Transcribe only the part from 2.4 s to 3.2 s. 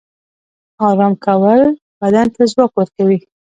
ځواک ورکوي